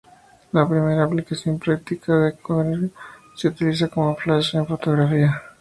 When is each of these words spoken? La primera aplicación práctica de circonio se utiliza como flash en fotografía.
La 0.51 0.67
primera 0.67 1.03
aplicación 1.03 1.59
práctica 1.59 2.11
de 2.17 2.31
circonio 2.31 2.89
se 3.35 3.49
utiliza 3.49 3.87
como 3.87 4.15
flash 4.15 4.55
en 4.55 4.65
fotografía. 4.65 5.43